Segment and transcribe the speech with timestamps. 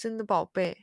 [0.00, 0.74] 真的宝贝，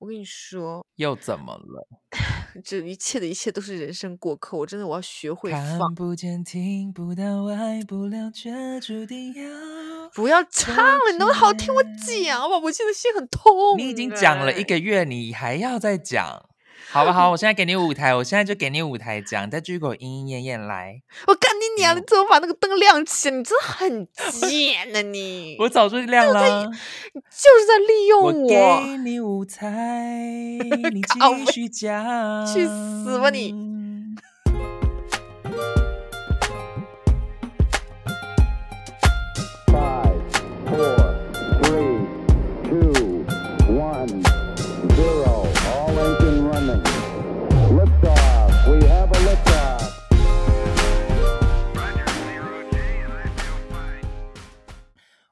[0.00, 1.88] 我跟你说，又怎么了？
[2.64, 8.50] 这一切的一切都是人生过客，我真的我要学会放看，不见，听不到，爱不了，却
[8.80, 10.10] 注定要。
[10.12, 12.60] 不要唱了，你能不能好好听我讲好不好？
[12.64, 16.48] 我现在心很痛、你已经讲了一哎个月，你还要再讲，
[16.90, 17.30] 好吧好？
[17.30, 21.00] 我现在给你舞台，我现在就给你舞台讲，你再继续给我莺莺燕燕来。
[21.26, 21.94] 我干你娘！
[21.94, 23.36] 嗯你怎么把那个灯亮起来？
[23.36, 24.08] 你真的很
[24.40, 25.56] 贱呐、你！
[25.60, 28.48] 我早就亮了，你就是在利用我我。
[28.48, 30.58] 给你舞台，
[30.92, 32.46] 你继 续讲。
[32.46, 33.52] 去死吧你！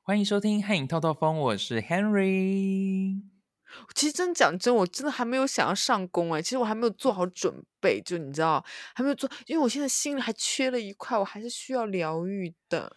[0.06, 3.22] 欢迎收听《汉影透透风》，我是 Henry。
[3.92, 12.94] 其实真讲真，我真的还没有想要上工哎、其实我还没有做好准备，就你知道，还没有做，因为我现在心里还缺了一块，我还是需要疗愈的。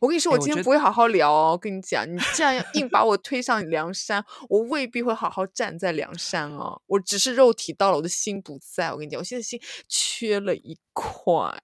[0.00, 1.52] 我跟你说，我今天不会好好聊哦。
[1.52, 6.82] 我跟你讲，你这样硬把我推上梁山， 我未必会好好站在梁山哦。
[6.86, 8.90] 我只是肉体到了，我的心不在。
[8.90, 11.62] 我跟你讲，我现在心缺了一块。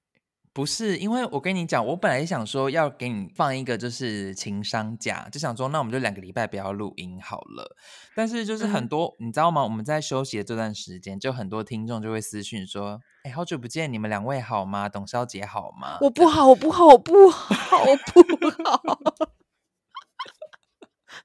[0.53, 7.77] 不是，因为我跟你讲，我本来想说要给你放一个就是情商假，就想说那我们就两个礼拜不要录音好了。
[8.17, 9.63] 但是就是很嗯多，你知道吗？
[9.63, 14.89] 我们在休息的这段时间，就很多听众就会私讯说：“哎，好久不见，你们两位好吗？
[14.89, 18.83] 董小姐好吗？”我不好，我不好，我不好，我不好。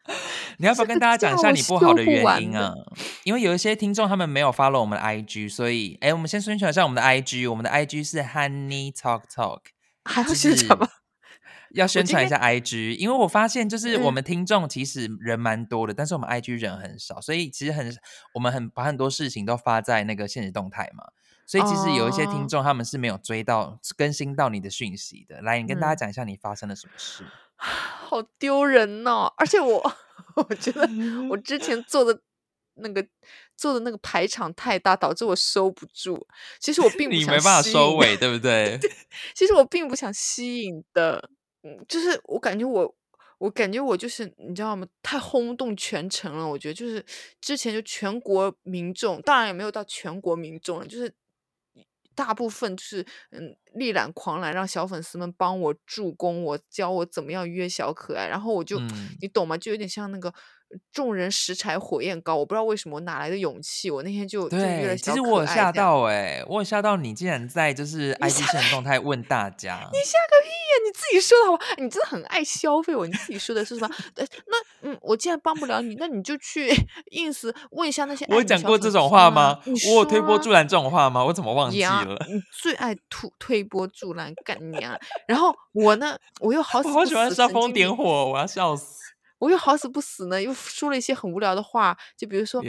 [0.58, 2.74] 你要不要跟大家讲一下你不好的原因啊？
[3.24, 9.62] 因为有一些听众他们没有 follow 我们的 IG，所以哎，我们先宣传一下我们的 IG，我们的 IG 是 Honey Talk Talk。
[10.06, 10.88] 还要就是宣传吗？
[11.74, 17.94] 要宣传一下 IG，因为我发现就是我嗯们听众其实人蛮多的，但是我们 IG 人很少，所以其实很
[18.34, 21.04] 我们很把很多事情都发在那个现实动态嘛，
[21.46, 25.42] 所以其实有一些听哦众他们是没有追到更新到你的讯息的。
[25.42, 27.26] 来，你跟大家嗯讲一下你发生了什么事。
[27.56, 29.32] 好丢人哦！
[29.38, 29.96] 而且我，
[30.36, 30.88] 我觉得
[31.30, 32.20] 我之前做的
[32.76, 33.06] 那个
[33.56, 36.28] 做的那个排场太大，导致我收不住。
[36.60, 38.78] 其实我并不想你没办法收尾，对不 对？
[39.34, 41.30] 其实我并不想吸引的，
[41.64, 42.96] 嗯，就是我感觉我，
[43.38, 44.86] 我感觉我就是你知道吗？
[45.02, 46.48] 太轰动全城了。
[46.48, 47.04] 我觉得就是
[47.40, 51.14] 之前就全国民众，当然也没有到全国民众了，就是
[52.16, 58.90] 大部分就是嗯力挽狂澜，让小粉丝们帮我助攻我，教我怎么样约小可爱，然后我就、嗯
[59.22, 59.58] 你懂吗？
[59.58, 60.34] 就有点像那个。
[60.92, 70.76] 众人拾柴火焰高，我不知道为什么我哪来的勇气，我那天就对，其实我有吓到哎、我有吓到你竟然在就是 IG 吓现动 态问大家，你吓个屁呀！
[70.86, 71.66] 你自己说的好吧？
[71.78, 73.06] 你真的很爱消费我。
[73.08, 73.96] 你自己说的是什么？
[74.16, 76.70] 呃，那嗯，我既然帮不了你，那你就去
[77.16, 78.26] ins 问一下那些。
[78.30, 79.60] 我有讲过这种话吗？
[79.66, 81.24] 你我有推波助澜这种话吗？
[81.26, 82.06] 我怎么忘记了？
[82.28, 84.98] 你最爱推推波助澜，干你啊！
[85.28, 89.05] 然后我呢，我又 好死我好喜欢煽风点火，我要笑死。
[89.38, 92.64] 我又好死不死呢，又说了一些很无聊的话，就比如说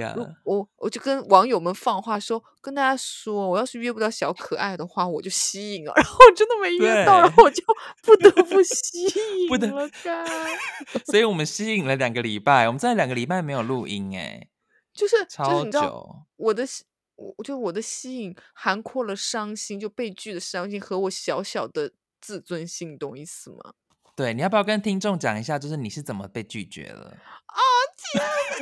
[0.45, 7.63] 我我就跟网友们放话说，跟大家说，我要是约不到小可爱的话，我就吸引了，然后我真的没约到，然后我就
[8.03, 10.27] 不得不吸引不得了，干。
[11.07, 14.49] 所以我们吸引了两个礼拜，我们在两个礼拜没有录音，哎，
[14.93, 16.27] 就是就是超你知道久。
[16.37, 16.85] 我的吸
[17.15, 23.73] 我我就我的吸引涵括了伤心，就被拒的伤心和我小小的自尊心，你懂意思吗？
[24.17, 27.17] 对，你要不要跟听众讲一下，就是你是怎么被拒绝了？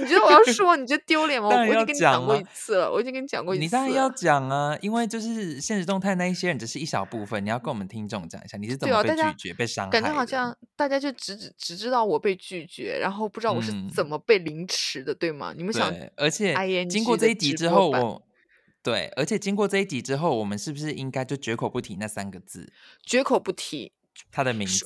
[0.01, 1.49] 你觉得我要说你觉得丢脸吗？
[1.55, 3.65] 我已经跟你讲过一次了，我已经跟你讲过一次了。
[3.65, 10.09] 你当然要讲啊，因为就是现实动态那一些人只是一小部分，你要跟我们听众讲一下，你是怎么被拒绝、被伤害感的？
[10.09, 15.55] 觉好像大家就只只只知道我被拒绝，然后不知道我是嗯怎么被凌迟的，对吗？
[15.57, 18.23] 你们想，而且 ING 经过这一集之后，我
[18.83, 22.73] 对，而且经过这一集之后，我们是不是应该就绝口不提那三个字，
[23.05, 23.93] 绝口不提？
[24.31, 24.85] 他的名字，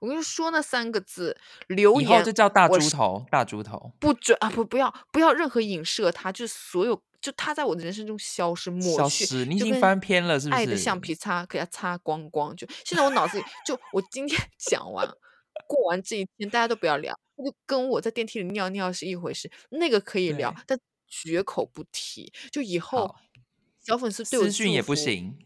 [0.00, 1.36] 我跟你说那三个字，
[1.68, 4.50] 留以后言就叫大猪头，大猪头，不准啊！
[4.50, 12.54] 不不要不要任何影射他，就是所有就他在我的人生中消失抹去，消失，你已经翻篇了是不是爱的橡皮擦给它擦光光。
[12.56, 15.06] 就现在我脑子里就我今天 讲完
[15.66, 20.78] 过完这一天，大家都不要聊，就跟我在电梯里尿尿是一回事，那个可以聊，但
[21.08, 22.32] 绝口不提。
[22.52, 23.14] 就以后
[23.82, 25.38] 小粉丝对我私讯也，不行，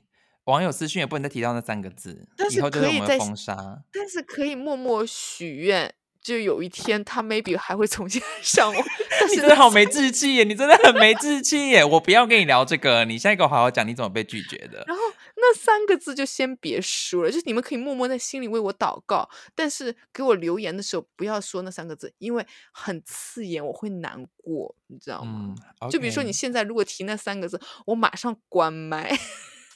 [0.51, 3.83] 网友私讯也不能再提到那三个字，以但是后可以再封杀。
[3.93, 5.95] 但是可以默默许愿。
[6.23, 8.85] 就有一天，他 maybe 还会重新 上我，
[9.19, 10.45] 但你是真的好没志气耶！
[10.45, 11.83] 你真的很没志气耶！
[11.83, 14.85] 我不要跟你聊这个，你现在给我好好讲你怎么被拒绝的。
[14.87, 15.03] 然后
[15.37, 25.53] 那那三个字就先别说了，就是你们可以默默在心里为我祷告，但是给我留言的时候不要说那三个字，因为很刺眼，我会难过，你知道吗？
[25.81, 29.11] 嗯，就比如说你现在如果提那三个字，我马上关麦，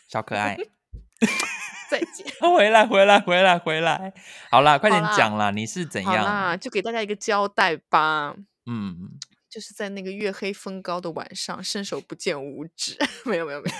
[0.08, 0.56] 小可爱
[1.90, 2.26] 再见。
[2.40, 4.12] 回来回来回来回来，
[4.50, 6.18] 好啦，快点讲啦，你是怎样？
[6.18, 8.36] 好啦，就给大家一个交代吧。
[8.66, 9.18] 嗯，
[9.48, 12.96] 就是在那个月黑风高的晚上，伸手不见五指。
[13.24, 13.70] 没有没有没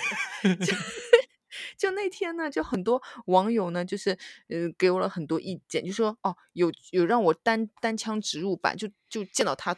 [0.51, 0.77] 有，就
[1.77, 4.11] 就那天呢，就很多网友呢，就是
[4.49, 9.77] 呃给我了很多意见，就说哦，有有让我单单枪直入版，就就见到他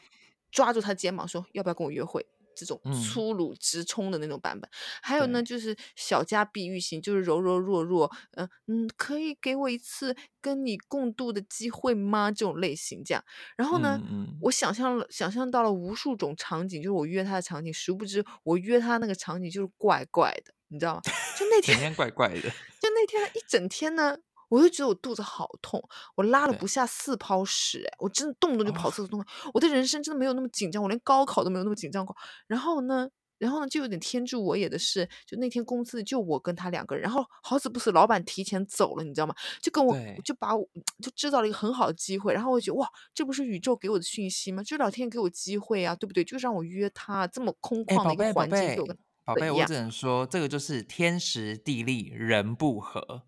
[0.50, 2.26] 抓住他肩膀说要不要跟我约会。
[2.56, 4.68] 这种嗯粗鲁直冲的那种版本，
[5.02, 12.30] 还有呢，就是小家碧玉型，就是柔柔弱弱，嗯、嗯，可以给我一次跟你共度的机会吗？
[12.30, 13.22] 这种类型，这样。
[13.56, 14.00] 然后呢，
[14.40, 21.02] 我想象了，想象到了无数种场景，就是我约他的场景，殊不知我约他那个场景就是怪怪的，你知道吗？
[21.38, 22.40] 就那 天怪怪的，
[22.80, 24.16] 就那天一整天呢，
[24.48, 25.82] 我就觉得我肚子好痛，
[26.14, 29.24] 我拉了不下四泡屎，哎，我真的动不动就跑哦厕所动。
[29.52, 32.16] 我的人生真的没有那么紧张，我连高考都没有那么紧张过。
[32.46, 33.08] 然后呢？
[33.38, 39.34] 然后呢，就有点天助我也的是，就那天公司就我跟他两个人，然后好死不死，老板提前走了，你知道吗？
[39.60, 39.94] 就跟我
[40.24, 40.66] 就把我
[41.02, 44.62] 就制造了一个很好的机会，然后我就觉得哇，这不是宇宙给我的讯息吗？
[44.62, 46.24] 就老天给我机会啊，对不对？
[46.24, 53.24] 就让我约他这么空哎，旷的一个宝贝宝环境，贝给我跟宝贝，我只能说这个就是天时地利人不和。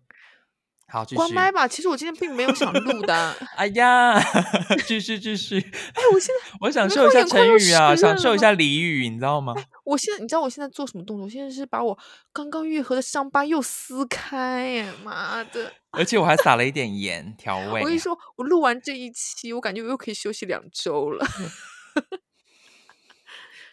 [0.89, 1.15] 好，继续。
[1.15, 1.67] 关麦吧。
[1.67, 4.19] 其实我今天并没有想录的， 哎呀，
[4.87, 5.59] 继续继续。
[5.93, 9.53] 哎，我现在我想秀一下成语啊，想秀一下俚语，你知道吗？
[9.85, 11.25] 我现在你知道我现在做什么动作？
[11.25, 11.97] 我现在是把我
[12.33, 15.71] 刚刚愈合的伤疤又撕开，哎妈的！
[15.91, 17.81] 而且我还撒了一点盐调味。
[17.81, 21.25] 我跟你说，我录完这一期，我感觉我又可以休息两周了。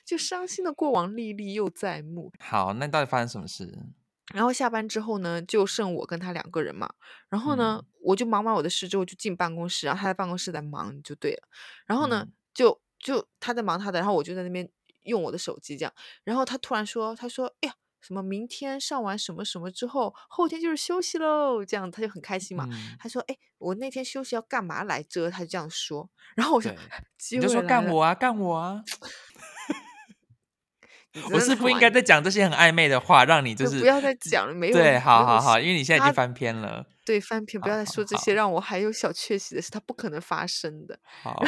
[0.05, 2.33] 就伤心的过往历历又在目。
[2.39, 3.77] 好，那到底发生什么事？
[4.35, 6.93] 然后下班之后呢，就剩我跟他两个人嘛。
[7.29, 11.49] 然后呢，嗯我就忙完我的事之后就进办公室，然后他在办公室在忙就对了。
[11.87, 14.69] 然后呢，嗯就就他在忙他的，然后我就在那边
[15.05, 15.93] 用我的手机这样。
[16.25, 22.67] 然后他突然说，他说：“哎呀，什么明天上完什么什么之后，后天就是休息喽。”这样他就很开心嘛。
[22.71, 26.09] 嗯，他说：“哎，我那天休息要干嘛来着？”他就这样说。
[26.35, 26.83] 然后我想对，
[27.19, 28.83] 机 你就说干我啊，干我啊！
[31.17, 36.85] 你我是不应该再讲这些很暧昧的话，让你就就是不要再讲了，没有对，好好好，因为你现在已经翻篇了。
[37.07, 40.99] 对翻篇，不要再说这些让我还有小确喜的事，它不可能发生的。
[41.23, 41.41] 好，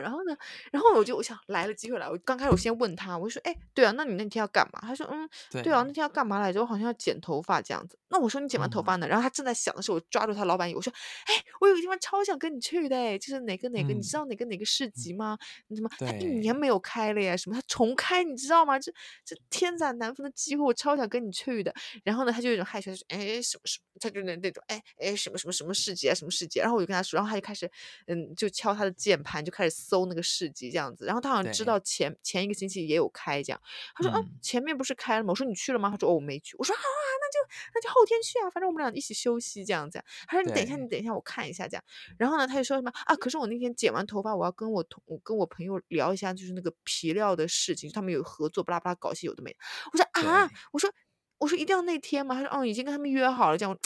[0.00, 0.36] 然后呢，
[0.70, 4.80] 然后我就我想来了机会来，我刚开始我先问他，我就说，哎，对啊，那你那天要干嘛？
[4.82, 6.60] 他说，嗯，对对啊，那天要干嘛来着？
[6.60, 7.98] 我好像要剪头发这样子。
[8.12, 9.08] 那我说你剪完头嗯发呢？
[9.08, 10.92] 然后他正在想的时候，我抓住他老板眼，我说，
[11.26, 15.36] 哎，我有个地方超想跟你去的，哎，就是哪个哪个，你知嗯道哪个哪个市集吗？
[15.66, 17.36] 你怎么他一年没有开了呀？
[17.36, 18.78] 什么他重开，你知道吗？
[18.78, 18.92] 这
[19.24, 21.74] 这天斩难逢的机会，我超想跟你去的。
[22.04, 26.62] 然后呢，他就有一种害羞，他说，哎，什么什么，他就那那种，哎哎，什么什么什么市集啊，什么市集啊。
[26.64, 27.70] 然后我就跟他说，然后他就开始，
[28.06, 31.06] 嗯，就敲他的键盘，就开始搜那个市集这样子。
[31.06, 33.60] 然后他好像知道前前一个星期也有开这样，
[33.94, 35.30] 他说，嗯，嗯前面不是开了吗？
[35.30, 35.90] 我说你去了吗？
[35.90, 36.56] 他说，哦，我没去。
[36.58, 40.02] 我说，好啊，那就那就后天去啊，反正我们俩一起休息这样子。
[40.26, 41.84] 他说，你等一下，你等一下，我看一下这样。
[42.18, 43.16] 然后呢，他就说什么啊？
[43.16, 49.56] 可是我那天剪完头发，我要跟我同我跟我朋友聊一下，就是那个皮料的事情，他们有合作，巴拉巴拉搞些有的没的。
[49.92, 50.90] 我说啊，我说
[51.38, 52.34] 我说一定要那天吗？
[52.34, 53.76] 他说嗯，已经跟他们约好了这样。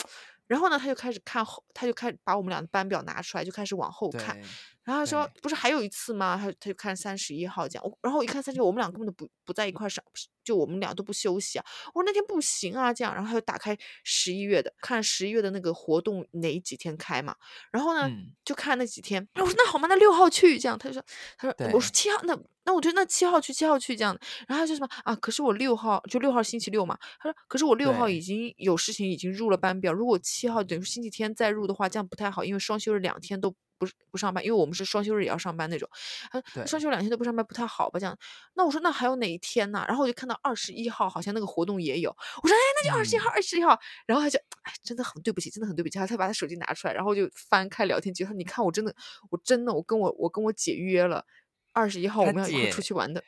[0.47, 4.39] 然后呢，他就开始看后，他就开始把我们俩的班表拿出来，就开始往后看。
[4.83, 6.37] 然后他说不是还有一次吗？
[6.37, 7.93] 他他就看三十一号这样。
[8.03, 10.05] 然后我一看三十一，我们俩根本都不不在一块上，
[10.45, 11.65] 就我们俩都不休息啊。
[11.95, 13.15] 我说那天不行啊，这样。
[13.15, 17.35] 然后他就打开十一月的，看十一月的那个活动哪几天开嘛。
[17.73, 19.27] 然后呢，嗯就看那几天。
[19.33, 19.89] 然后我说那好吗？
[19.89, 20.79] 那六号去这样。
[20.79, 21.03] 他就说
[21.39, 24.17] 他说我说七号那那我觉得那七号去七号去这样。
[24.49, 25.15] 然后他就什么啊？
[25.17, 26.99] 可是我六号就六号星期六嘛。
[27.19, 33.55] 他说可是我六号已经有事情已经入了班表，如果七号等于星期天再入的话，这样不太好，因为双休日两天都。
[33.77, 35.89] 不不上班，因为我们是双休日也要上班那种，
[36.31, 37.99] 他说对双休两天都不上班不太好吧？
[37.99, 38.17] 这样，
[38.55, 39.85] 那我说那还有哪一天呢？
[39.89, 42.09] 然后我就看到二十一号好像那个活动也有，
[42.41, 48.95] 我说哎那就二十一号二十一号，然后他就哎真的很对不起，真的很对不起，他才把他手机拿出来，然后就翻开聊天记录，他说你看我真的
[49.29, 51.27] 我真的我跟我我跟我姐约了
[51.75, 53.23] 二十一号我们要一块出去玩的，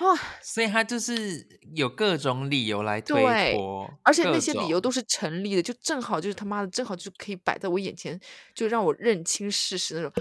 [0.00, 3.22] 啊，所以他就是有各种理由来推
[3.52, 8.18] 脱，而且那些理由都是成立的，就正好就是他妈的正好就可以摆在我眼前，
[8.54, 10.12] 就让我认清事实那种。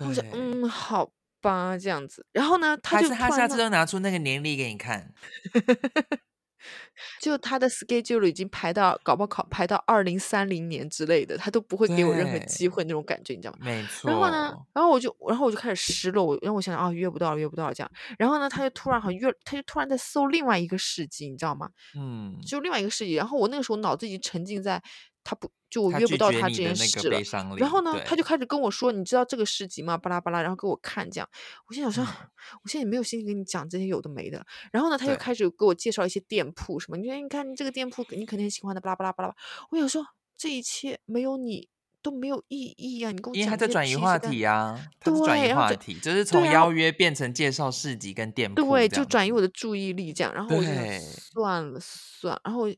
[0.00, 2.26] 我想，对嗯，好吧，这样子。
[2.32, 5.12] 然后呢，他就他下次都拿出那个年历给你看，
[7.20, 13.58] 就他的 schedule 已经排到，搞不好考排到二零三零年之类的，他都不会给我任何机会那种感觉，你知道吗？
[13.62, 17.90] 没然后呢，，然后我就，然后我就开始失落，我然后我想啊，约不到了，约不到了这样。
[18.18, 21.68] 然后呢，他就突然好像约，他就突然在搜另外一个世纪，你知道吗？
[21.98, 23.14] 嗯，就另外一个世纪。
[23.14, 24.82] 然后我那个时候脑子已经沉浸在
[25.24, 27.20] 他不就我约不到他这件事了
[27.56, 29.96] 然后呢，他就开始跟我说：“你知道这个市集吗？
[29.96, 31.28] 巴拉巴拉。”然后给我看这样，
[31.66, 32.30] 我心想说，嗯
[32.62, 34.44] 我现在也没有心情跟你讲这些有的没的。
[34.70, 39.34] 然后呢，他就开始给我介绍一些店铺什么，你说你看这个店铺你肯定很喜欢的，巴拉巴拉巴拉。
[39.70, 41.68] 我想说，这一切没有你
[42.02, 43.10] 都没有意义啊！
[43.10, 50.68] 你跟我因为他在转移话题啊，他是转移话题，就是从邀约变成介绍市集跟店铺对，就转移我的注意力这样，然后我就
[51.32, 52.68] 算了算了，然后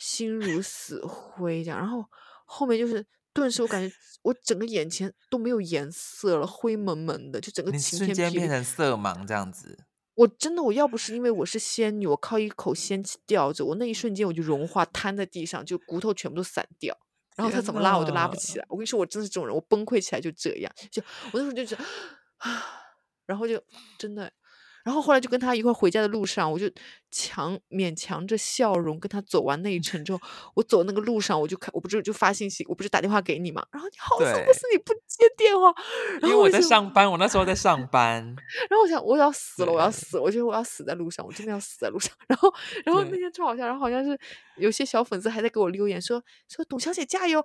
[0.00, 2.04] 心如死灰这样，然后
[2.44, 8.48] 后面就是顿时我感觉 我整个眼前都没有颜色了，灰蒙蒙的，就整个你晴瞬间变天霹雳。
[8.48, 16.98] 成色盲这样子，我真的，我要不是因为我是仙女，我靠一口仙气吊着，我那一瞬间我就融化，瘫在地上，就骨头全部都散掉。
[17.36, 18.66] 然后他怎么拉我都拉不起来。
[18.68, 20.70] 我跟你说，我真是这种人，我崩溃起来就这样。
[20.90, 21.84] 就我那时候就觉得，
[22.38, 22.64] 啊，
[23.24, 23.62] 然后就
[23.96, 24.30] 真的，
[24.84, 26.70] 然后后来就跟他一块回家的路上，我就
[27.10, 30.20] 强勉强着笑容跟他走完那一程之后，
[30.54, 35.72] 我走那个路上，我就看，我不是就发信息，我不是打电话给你嘛，然后你好死不对死你不接电话，
[36.20, 38.24] 然因为我在上班，我那时候在上班，
[38.68, 40.22] 然后我想，我要死了，我要死了！
[40.22, 42.12] 我觉得我要死在路上，我真的要死在路上。
[42.26, 42.52] 然后，
[42.84, 44.18] 然后那天超好笑，然后好像是
[44.60, 47.44] 有些小粉丝还在给我留言说说董小姐加油，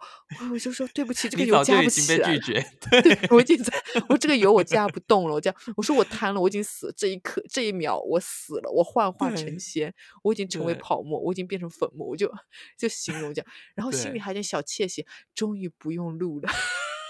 [0.51, 2.65] 我就说对不起，这个油加不起来拒绝，
[3.01, 3.73] 对，我已经在，
[4.09, 9.93] 我这个油我加不动了，我这样，我说我瘫了，我已经死了，这一刻这一秒我死了，我幻化成仙，
[10.23, 12.31] 我已经成为泡沫，我已经变成粉末，我就
[12.77, 16.49] 就形容这样，然后心里还有点小窃喜，终于不用录了。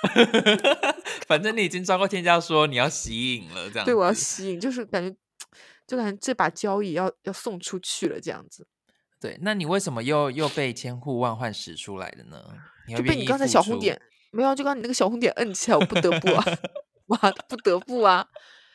[1.28, 5.18] 反正你已经昭告天下说你要吸引了，这样对，我要吸引，就是感觉，
[5.88, 8.68] 就感觉这把交易要要送出去了，这样子，
[9.26, 12.42] 对，那你为什么又又被千呼万唤使出来的呢？
[12.96, 14.00] 就被你刚才小红点
[14.32, 16.46] 没有啊，就刚你那个小红点摁起来，我不得不啊，
[17.08, 17.18] 哇，
[17.48, 18.28] 不得不啊。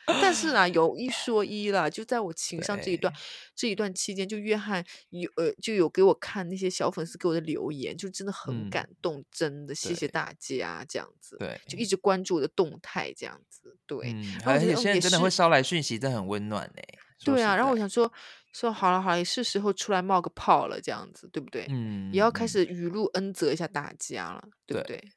[0.05, 3.13] 但是啊，有一说一啦，就在我情商这一段
[3.55, 14.11] 这一段期间，就约翰有呃就有给我看那些小粉丝给我的留言，就真的很嗯感动，真的谢谢大家这样子，对，就一直关注我的动态这样子，对。
[14.11, 16.81] 嗯，然后我觉得嗯也而且现在真的会捎来讯息，真的很温暖呢。
[17.19, 18.11] 说对啊，然后我想说
[18.51, 21.65] 说好了好了，也是时候出来冒个泡了，这样子对不对？
[21.69, 25.09] 嗯，也要开嗯始语录恩泽一下大家了，对不对对？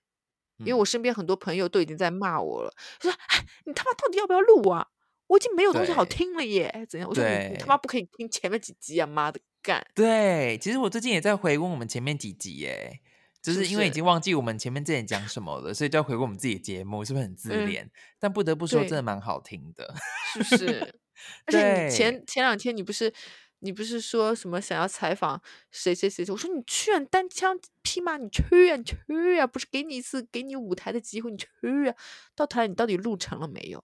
[0.59, 4.87] 因为嗯我身边很多朋友都已经在骂我了，说：“哎，你他妈到底要不要录啊？
[5.27, 6.87] 我已经没有东西好听了耶！
[6.89, 9.07] 怎样？”我说：“你你他妈不可以听前面几集啊！
[9.07, 9.85] 妈的，干！
[9.95, 13.01] 对，其实我最近也在回顾我们前面几集耶，
[13.43, 17.91] 就是因为已经忘记我们前面之前讲什么了，所以就要回顾我们自己的节目，是不是很自嗯恋？
[18.21, 19.93] 但不得不说，真的蛮好听的。
[20.35, 21.01] 是不是？
[21.47, 23.13] 而且你前前两天你不是
[23.61, 26.25] 你不是说什么想要采访谁谁谁？
[26.29, 29.47] 我说你去啊，单枪匹马，你去啊，你去啊！
[29.47, 31.47] 不是给你一次给你舞台的机会，你去
[31.89, 31.95] 啊！
[32.35, 33.83] 到头来你到底录成了没有？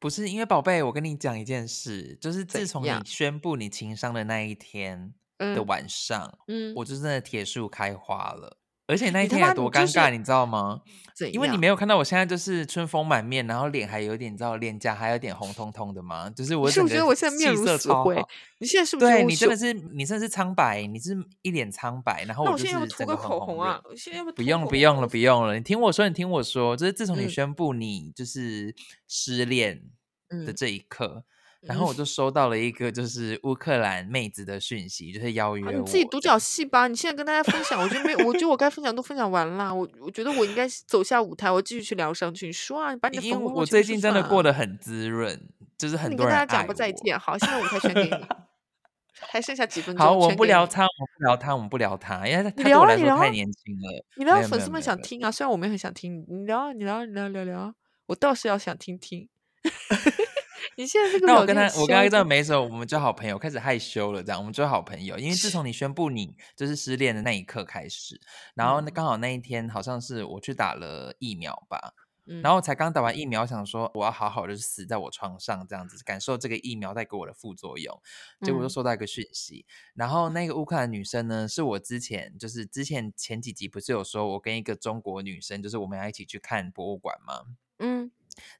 [0.00, 8.58] 不是因为宝贝，我跟你讲一件事，就是自从你宣布你情商的那一天的嗯晚上，嗯，我就真的铁树开花了。
[8.86, 10.80] 而且那一天还妈你就是多尴尬，你知道吗？
[11.14, 16.30] 怎因为你没有看到我现在就是春风满面，然后脸还有点，你知道脸颊还有点红彤彤的吗？
[16.30, 18.28] 就是我你是不是觉得我现在面气色如死灰超好？
[18.58, 23.78] 你现在是不是对你真的是，你真的是苍白，你是一脸苍白，然后我就现在要不涂个是整个很口红啊？
[23.84, 28.74] 我现在要不不用了不用了不用了，你听我说，你听我说，就是自从你嗯宣布你就是
[29.06, 29.82] 失恋
[30.28, 31.24] 的嗯这一刻，
[31.62, 36.88] 然后我就收到了一个就是乌克兰妹子的讯息，就是邀约啊，我你自己独角戏吧！
[36.88, 39.72] 你现在跟大家分享，我觉得没有，我觉得我该分享都分享完了。
[39.72, 42.46] 我我觉得我应该走下舞台，我继续去疗伤去。
[42.46, 45.40] 你说啊，你把你的因为我最近真的过得很滋润，
[45.78, 46.90] 就是很你多人爱跟大家讲过，再。
[46.90, 47.18] 见。
[47.18, 48.10] 好，现在舞台全给你，
[49.30, 50.04] 还剩下几分钟。
[50.04, 54.04] 好，我不聊他，我们不聊他，我们不聊他，因为他聊我来说太啊你聊啊年轻了。
[54.16, 57.74] 你聊，粉丝们想听啊，虽然我们也很想听，你聊啊，你聊啊，你聊聊聊聊。
[58.06, 59.28] 我倒是要想听听。
[60.76, 65.18] 你现在这个那我跟他我跟他真的没什么，我们就好朋友，开始害羞了，这样我们就好朋友。
[65.18, 68.20] 因为自从你宣布你就是失恋的那一刻开始，
[68.54, 71.94] 然后刚好那一天好像是我去打了疫苗吧，
[72.26, 78.00] 嗯然后才刚打完疫苗，想说我要好好的死在我床上这样子，感受这个疫苗带给我的副作用。
[78.40, 87.56] 结果就嗯收到一个讯息，然后那个乌克兰女生呢，是我之前就是之前前几集不是有说我跟一个中国女生，就是我们要一起去看博物馆吗？
[87.78, 88.12] 嗯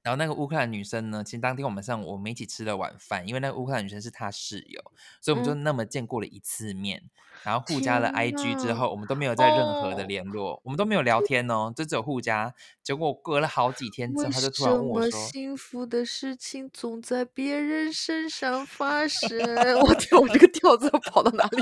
[0.03, 4.81] 然后那个乌克兰女生呢，其实当天我们上我们一起吃了晚饭，因为那个乌克兰女生是她室友，
[5.21, 7.03] 所以我们就嗯那么见过了一次面。
[7.45, 12.55] 然后互加了 IG 之后，我们都没有在任何的哦联络，我们都没有聊天哦，就只有互加。
[12.85, 19.29] 结果隔了好几天之后，就突然问我说幸福的事情总在别人身上发生？
[19.81, 21.57] 我天，我这个调子要跑到哪里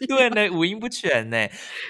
[0.00, 0.06] 去？
[0.06, 1.36] 对呢，五音不全呢。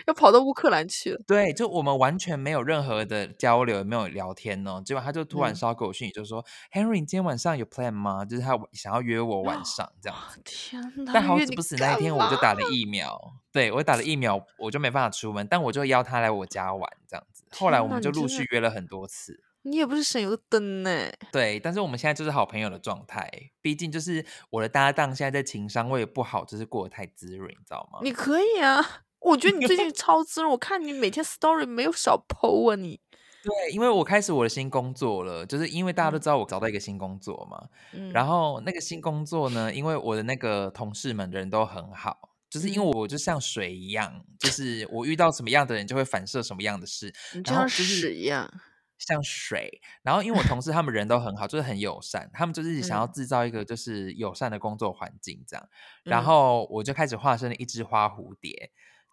[0.06, 1.20] 要跑到乌克兰去了。
[1.26, 4.82] 对，就我们完全没有任何的交流，也没有聊天哦。
[4.84, 8.24] 结果他就突然嗯捎给我讯息，就说：“Henry，你今天晚上有 plan 吗？
[8.24, 11.12] 就是他想要约我晚上这样子。”天哪！
[11.12, 17.44] 但好死不死那一天我就打了疫苗，对我打了疫苗，我就没办法出门，但我就邀他来我家玩这样子。
[17.50, 21.10] 后来我们就陆续约了很多次，你也不是省油的灯呢。
[21.30, 23.30] 对，但是我们现在就是好朋友的状态。
[23.60, 27.98] 毕竟就是我的搭档现在在情商，我也不好，就是过得太滋润，你知道吗？
[28.02, 33.00] 你可以啊，我觉得你最近 超滋润，我看你每天 story 没有少 po 啊你。
[33.42, 48.52] 对，因为我开始我的新工作了，就是因为大家都嗯知道我找到一个新工作嘛，嗯然后那个新工作呢，因为我的那个同事们人都很好，就是因为嗯我就像水一样，就是我遇到什么样的人就会反射什么样的事，你像然后就是屎一样。
[48.98, 49.80] 像水。
[50.02, 55.68] 然后因为我同事他们人都很好，就是很友善，他们就是想要嗯制造一个就是友善的工作环境这样。
[56.04, 58.70] 然嗯后我就开始化身了一只花蝴蝶，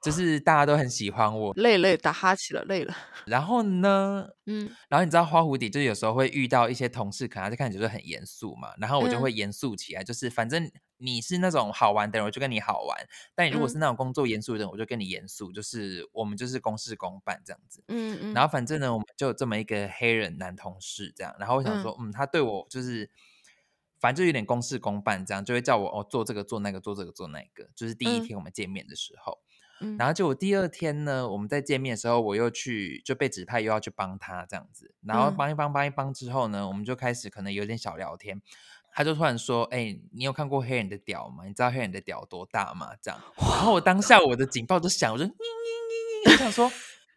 [0.08, 1.54] 就是大家都很喜欢我。
[1.56, 2.96] 累累打哈欠了，累了。
[3.26, 12.98] 然后呢， 嗯然后你知道花蝴蝶，就是有时候会遇到一些同事，可能他就看起来就是很严肃嘛，然后我就嗯会严肃起来，就是反正你是那种好玩的人，我就跟你好玩；
[13.36, 17.84] 但你如果嗯是那种工作严肃的人，我就跟你严肃，就是我们就是公事公办这样子。
[17.90, 18.34] 嗯嗯。
[18.34, 23.10] 然后反正呢，我们就有这么一个黑人男同事这样，然后我想说，嗯他对我就是。
[24.00, 29.57] 反正就有点公事公办，这样就会叫我哦做这个做那个做这个做那个，就是第一嗯天我们见面的时候，嗯
[29.98, 38.42] 然后就我第二天呢，我们在见面的时候，我又去就被指派又要去帮他这样子，然后嗯帮一帮帮一帮之后呢，我们就开始可能有点小聊天。
[38.94, 41.46] 他就突然说：“哎、你有看过黑人的屌吗？
[41.46, 46.72] 你知道黑人的屌多大吗？”这样，然后我当下我的警报就响，我就嘤嘤嘤嘤，我想说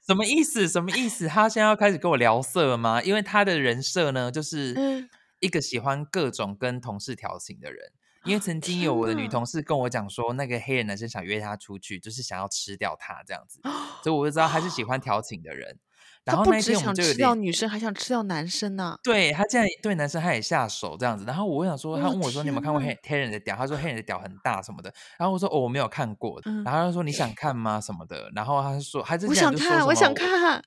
[0.07, 0.69] 什么意思？
[0.69, 1.27] 什么意思？
[1.27, 3.03] 他现在要开始跟我聊色吗？
[3.03, 7.93] 因为他的人设呢，就是嗯一个喜欢各种跟同事调情的人。
[8.25, 13.61] 因为曾经有我的女同事跟我讲说，那个黑人男生想约她出去，就是想要吃掉她这样子，
[14.03, 15.79] 所以我就知道他是喜欢调情的人。
[16.23, 21.25] 然后那天我们就有点，吃掉女生，还想吃掉男生呢、对他竟然对男生他也下手这样子。
[21.25, 23.57] 然后我想说，他哦问我说你有没有看过黑黑人的屌？
[23.57, 24.93] 他说黑人的屌很大什么的。
[25.19, 26.39] 然后我说哦我没有看过。
[26.45, 28.31] 嗯然后他说你想看吗什么的。
[28.35, 30.63] 然后他就说还是我想看，我想看。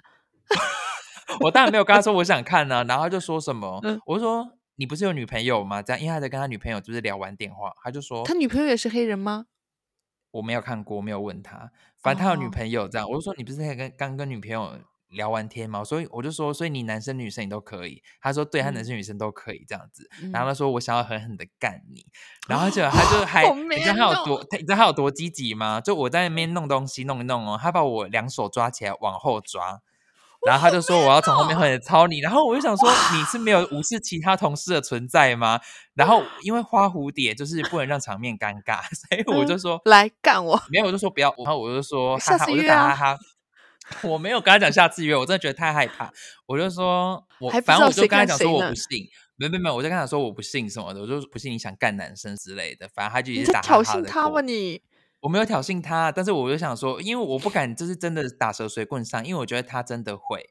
[1.39, 5.81] 我当然没有跟他说我想看呢、然后他就说什么，嗯我就说你不是有女朋友吗？
[5.81, 9.45] 这样，因为他在跟他女朋友就是聊完电话，他就说他女朋友也是黑人吗？
[10.31, 15.83] 我没有看过，没有问他，反正他有女哦朋友这样，我就说你不是在跟刚跟女朋友聊完天吗？
[15.83, 18.01] 所以我就说，所以你男生女生你都可以。
[18.19, 20.09] 他说对，他男嗯生女生都可以这样子。
[20.23, 22.03] 嗯然后他说我想要狠狠的干你，
[22.49, 25.79] 然后就他就还好你知道他有哦多他你知道他有多积极吗？
[25.79, 29.81] 就我在那边弄东西弄一弄哦，他把我两手抓起来往后抓。
[30.45, 35.59] 然后他就说我要从后面狠狠地操你，然后我就想说你是没有无视其他同事的存在吗？
[35.93, 40.61] 然后因为花蝴蝶就是不能让场面尴尬， 所以我就嗯说来干我！
[40.69, 43.19] 没有，我就说不要，然后我就说哈哈，我就打哈哈。
[44.01, 46.11] 我没有跟他讲下次约，我真的觉得太害怕。
[46.45, 52.89] 我就说我反正我就跟他讲说我不信，没有没有没有，我就跟他说我不信什么的，我就不信你想干男生之类的。
[52.93, 54.81] 反正他就你在也是打挑衅哈哈他吗你？
[55.23, 60.49] 我没有挑衅他，但是我就想说，因为我不敢就是真的打蛇随棍上，因为我觉得他真的会。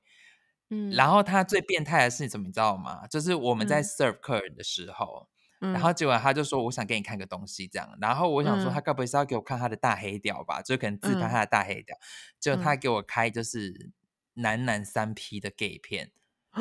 [0.70, 3.06] 嗯，然后他最变态的是怎么你知道吗？
[3.06, 5.28] 就是我们在嗯 serve 客人的时候，
[5.60, 10.62] 然然后结果他就说我想给你看个东西这样，然后我想说嗯他该不会是要给我看他的大黑屌吧？
[10.62, 11.94] 就可能自拍嗯他的大黑屌，
[12.40, 13.92] 结果他嗯给我开就是
[14.34, 16.12] 男男三 P 的 gay 片。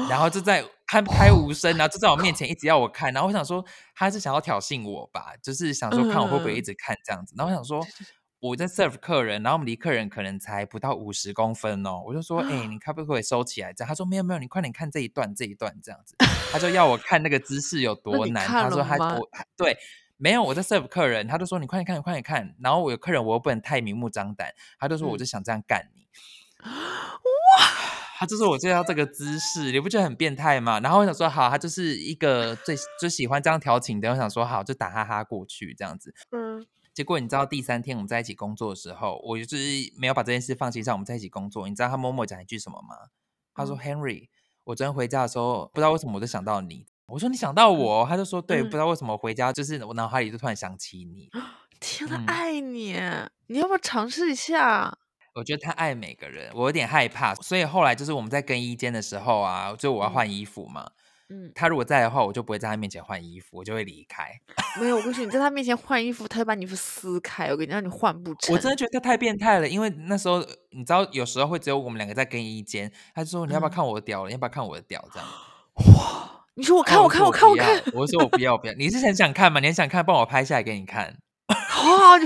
[0.09, 3.63] 然后就在他开无声，然后就在我面前一直要我看，然后我想说
[3.95, 7.85] 他是想要挑衅我吧，就是想说看我会不会一嗯直看这样子，然后我想说
[8.39, 13.73] 我在 serve 客人，然后我们离客人可能才不到五十公分哦，我就说哎、你可不可以收起来？
[13.73, 16.15] 这样他说没有没有，你快点看这一段这一段这样子，
[16.51, 19.77] 他就要我看那个姿势有 多难，他说他了吗我对。
[20.17, 22.55] 没有，我在 serve 客人，他就说你快点看，你快点看。
[22.59, 26.05] 然后我有客人，我又不能太明目张胆，他就说我嗯就想这样干你。
[28.21, 30.79] 他就说我就要这个姿势，你不觉得很变态吗？
[30.79, 36.13] 然后我想说好，他就是一个最就喜欢这样调情的，我想说好就打哈哈过去这样子。
[36.29, 39.63] 嗯结果你知道第三天我们在一起工作的时候，我就是
[39.97, 41.67] 没有把这件事放心上，我们在一起工作。
[41.67, 42.95] 你知道他默默讲一句什么吗？
[43.55, 44.27] 他说、嗯 Henry，
[44.65, 46.85] 我昨天回家的时候，不知道为什么我就想到你。
[47.07, 51.27] 我说你想到我，他就说对，嗯不知道为什么回家就是我脑海里就突然想起你。
[51.79, 52.95] 天呐，嗯爱你！
[53.47, 54.99] 你要不要尝试一下？
[55.33, 60.91] 我觉得他爱每个人，我有点害怕，所以后来就是我们在更衣间的时候啊，就我要嗯换衣服嘛，
[61.29, 64.29] 嗯，他如果在的话，我就不会在他面前换衣服，我就会离开。
[64.79, 68.53] 没有，我跟你说，你在他面前换衣服，他就把你衣服撕开，我跟你让你换不成。
[68.53, 70.39] 我真的觉得他太变态了，因为那时候
[70.71, 74.27] 你知道，有时候会只有我们两个在更衣间，他就说你要不要嗯看我的屌了？
[74.27, 75.03] 你要不要看我的屌？
[75.13, 75.27] 这样。
[75.95, 78.73] 哇，你说我看，我看，我看，我看，我说我不要，我不要。
[78.73, 79.61] 你是很想看吗？
[79.61, 81.17] 你很想看，帮我拍下来给你看。
[81.69, 82.25] 好，你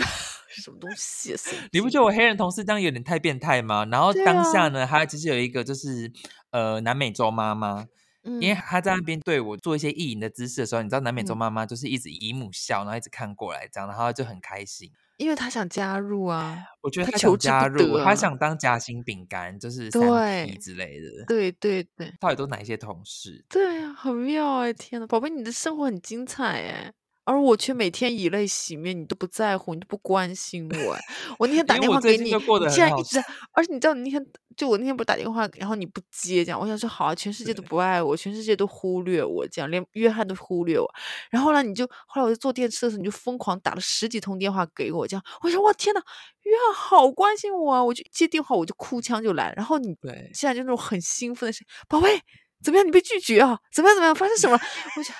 [0.61, 1.35] 什么东西
[1.71, 3.85] 你不觉得我黑人同事这样有点太变态吗？
[3.85, 6.11] 然后当下啊呢，他其实有一个就是
[6.51, 7.85] 呃南美洲妈妈，
[8.23, 14.91] 因为嗯他在那边对我做一些意淫的姿势的时候，你知道南美洲嗯妈妈就是一直姨母笑，然后一直看过来这样，然后就很开心。
[15.17, 21.23] 因为他想加入啊，我觉得他他求加入，他啊想当夹心饼干，就是三对 P 之类的。
[21.25, 23.45] 对对对到底都哪一些同事？
[23.47, 24.73] 对啊、很妙哎！
[24.73, 26.91] 天呐，宝贝，你的生活很精彩哎，
[27.25, 31.01] 而我却每天以泪洗面，你都不在乎，你都不关心我哎。
[31.39, 40.87] 我那天打电话给你，你竟然一直在，而且你知道，你那天就我那天不是打电话，然后你不接，这样，我想说好啊，全世界都不爱我，全世界都忽略我，这样，连约翰都忽略我。
[41.29, 46.01] 然后呢，你就后来我就坐电车的时候，你就疯狂打了十几通电话给我，这样，我说我天呐，
[46.43, 47.83] 约翰好关心我啊！
[47.83, 49.95] 我就接电话我就哭腔就来了，然后你
[50.33, 52.21] 现在就那种很兴奋的声音，宝贝，
[52.63, 52.85] 怎么样？
[52.85, 53.59] 你被拒绝啊？
[53.73, 53.95] 怎么样？
[53.95, 54.15] 怎么样？
[54.15, 54.53] 发生什么？
[54.97, 55.15] 我想，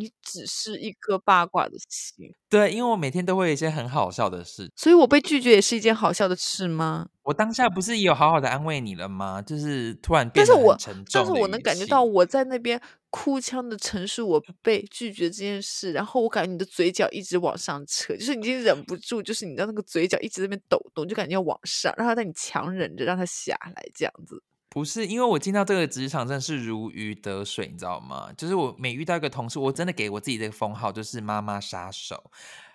[0.00, 4.72] 你只是一颗八卦的心，对，因为我每天都会有一些很好笑的事。
[4.74, 7.08] 所以我被拒绝也是一件好笑的事吗？
[7.22, 9.40] 我当下不是也有好好的安慰你了吗？
[9.42, 24.42] 就是突然但是我变得很沉重但是的我能感觉到我在那边哭腔的陈述我被拒绝这件事，然后我感觉你的嘴角一直往上扯，就是你已经忍不住，就是你知道那个嘴角一直在那边抖动，就感觉要往上，然后但你强忍着让它下来这样子。
[24.70, 28.30] 不是，因为我进到这个职场真的是如鱼得水，你知道吗？
[28.38, 32.30] 就是我每遇到一个同事，我真的给我自己这个封号，就是妈妈杀手。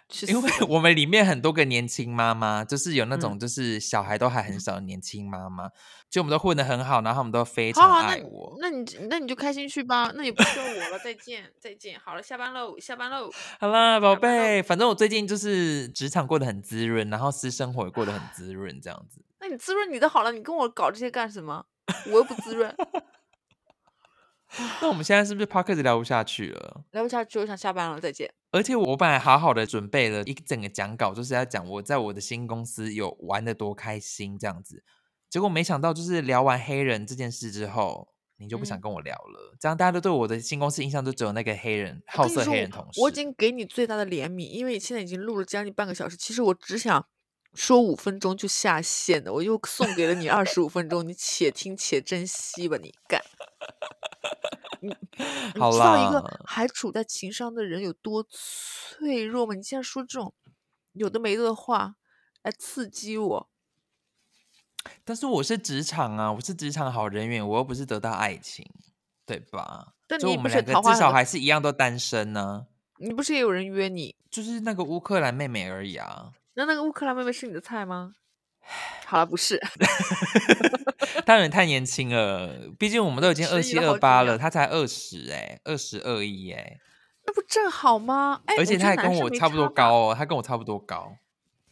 [0.07, 5.67] 去因为我们里面很多个年轻妈妈，就是有那嗯种就是小孩都还很小的年轻妈妈，
[6.09, 8.55] 就我们都混得很好，然后他们都非常爱我。
[8.59, 13.31] 那你那你就开心去吧，那也不需要我了，再见再见，好了，下班喽，下班喽。
[13.59, 19.21] 好啦，宝贝，反正我最近就是职场过得很滋润，然后私生活也过得很滋润，这样子。
[19.39, 21.65] 那你滋润你的好了，你跟我搞这些干什么？
[22.07, 22.75] 我又不滋润，
[24.81, 26.83] 那我们现在是不是 p o c a s t 聊不下去了？
[26.91, 28.33] 聊不下去，我想下班了，再见。
[28.51, 34.83] 而且我本来好好的准备了一整个讲稿，就是要讲我在我的新公司有玩的多开心这样子。
[35.29, 39.57] 结果没想到，就是聊完黑人这件事之后，你就不想嗯跟我聊了。
[39.59, 43.01] 这样大家都对我的新公司印象就只有那个黑人好色黑人同事。
[43.01, 47.05] 我已经给你最大的怜悯，因为你现在已经录了将近半个小时，其实我只想
[47.55, 53.21] 说五分钟就下线的，我又送给了你二十五分钟，你且听且珍惜吧，你干。
[54.81, 54.95] 你
[55.55, 59.55] 你好知道一个还处在情商的人有多脆弱吗？
[59.55, 60.33] 你现在说这种
[60.93, 61.95] 有的没的的话
[62.43, 63.49] 来刺激我，
[65.03, 68.69] 但是我是职场啊，我是职场好人缘，我又不是得到爱情，
[69.25, 69.93] 对吧？
[70.19, 74.15] 就我们但你也不是两个至少还是一样都单身呢、你不是也有人约你？
[74.29, 76.33] 就是那个乌克兰妹妹而已啊。
[76.55, 78.13] 那那个乌克兰妹妹是你的菜吗？
[79.05, 79.61] 好了，不是，
[81.25, 86.79] 她有点太年轻了，毕竟我们都已经二七二八了，秒她才二十哎，二十二一哎，
[87.27, 88.41] 那不正好吗？
[88.47, 91.15] 哎，而且她还跟我差不多高哦，她跟我差不多高。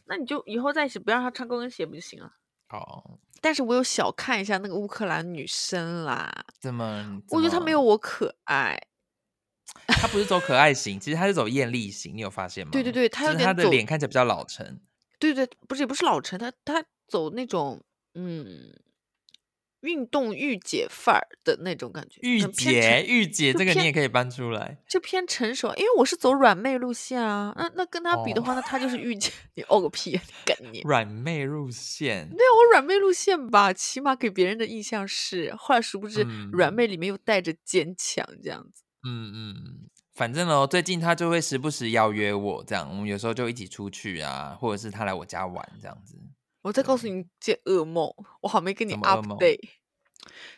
[0.06, 2.30] 那你就以后在一起不要让他穿高跟鞋不就行了？
[2.68, 7.20] 哦，但是我有小看一下那个乌克兰女生啦，怎么？
[7.30, 8.78] 我觉得她没有，我可爱。
[9.86, 12.70] 她不是走可爱型，其实她是走艳丽型，你有发现吗？
[12.72, 14.80] 对对对她就是她的有点走脸看起来比较老成。
[15.18, 17.82] 对对，不是也不是老成，她她走那种
[18.14, 18.72] 嗯
[19.80, 24.78] 运动御姐范儿的那种感觉，御姐，御姐，这个你也可以搬出来。
[24.88, 27.52] 就偏成熟，因为我是走软妹路线啊。
[27.56, 30.80] 那那跟她比的哦话，那她就是御姐， 你哦个屁，你干你！
[30.84, 38.83] 软妹路线，对啊，我软妹路线吧，起码给别人的印象是，后来殊不知软嗯妹里面又带着坚强这样子。
[39.04, 46.16] 嗯嗯，反正呢，最近他就会时不时邀约我，这样我们有时候就一起出去啊，或者是他来我家玩这样子。
[46.62, 49.60] 我再告诉你一件噩梦，我好没跟你怎么噩梦 update，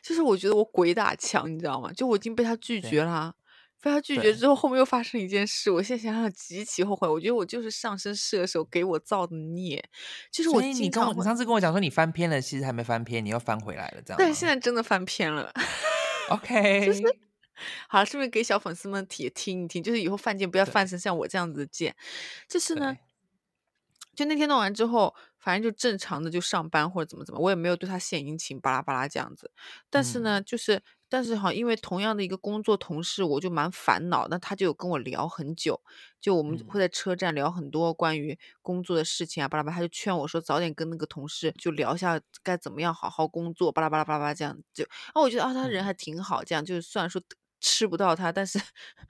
[0.01, 1.93] 就是我觉得我鬼打墙，你知道吗？
[1.93, 3.35] 就我已经被他拒对绝啦、
[3.83, 7.09] 被他拒绝对之后，后面又发生一件事，我现在想想极其后悔。
[7.09, 9.85] 我觉得我就是上升射手给我造的孽，
[10.31, 14.17] 就是我所以你跟我，你会，上次跟我讲说你翻篇了，其实还没翻篇，你又翻回来了，这样吗。
[14.19, 15.53] 但是现在真的翻篇了。
[16.29, 16.89] OK，
[17.89, 21.95] 好了，顺便给小粉丝们也听一听，就是以后犯贱不要犯成像我这样子的贱。
[22.49, 22.97] 就是呢，
[24.15, 29.51] 就那天弄完之后，反正就正常的就上班或者怎么怎么，我也没有对他献殷勤，巴拉巴拉这样子。
[29.91, 34.27] 但是嗯呢，就是但是好，因为同样的一个工作同事，我就蛮烦恼。
[34.29, 35.81] 那他就有跟我聊很久，
[36.21, 39.77] 就我们嗯会在车站聊很多关于工作的事情啊，巴拉巴拉。
[39.77, 44.83] 他就劝我说，早点跟那个同事就聊一下该怎么样好好工作，巴拉巴拉巴拉巴拉这样就。
[45.15, 47.23] 啊，我觉得啊，他人嗯还挺好，这样就是虽然说。
[47.67, 48.61] 吃不到它，但是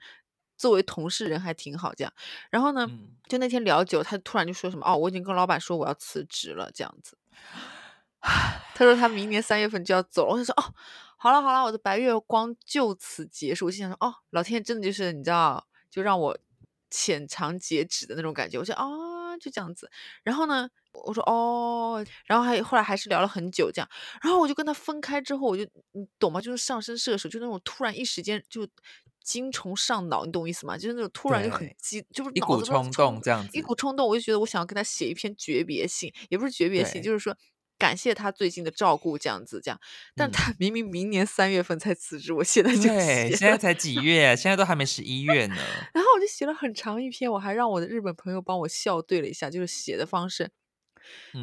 [0.57, 2.11] 作为同事人还挺好这样。
[2.49, 7.15] 然后呢，嗯就那天聊久，他突然就说什么哦，我已经跟老板说我要辞职了这样子。
[8.73, 10.73] 他说他明年三月份就要走了，我就说哦，
[11.17, 13.67] 好了好了，我的白月光就此结束。
[13.67, 16.37] 我心想说哦，老天爷真的就是你知道，就让我
[16.89, 18.57] 浅尝辄止的那种感觉。
[18.57, 19.91] 我说啊，就这样子。
[20.23, 20.67] 然后呢，
[21.05, 23.89] 我说哦，然后还后来还是聊了很久这样。
[24.21, 26.41] 然后我就跟他分开之后，我就你懂吗？
[26.41, 28.67] 就是上升射手，就那种突然一时间就
[29.23, 30.77] 精虫上脑，你懂我意思吗？
[30.77, 37.35] 就是那种突然就很激，就是一股冲动这样子一股冲动，我就觉得我想要跟他写一篇诀别信，也不是诀别信，就是说
[37.77, 39.79] 感谢他最近的照顾，这样子这样。
[40.15, 44.35] 但嗯他明明明年三月份才辞职，我现在就对，写现在才几月？
[44.35, 45.55] 现在都还没十一月呢。
[45.93, 50.49] 然后我就写了很长一篇，我还让我的日本朋友帮我校对了一下，就是写的方式，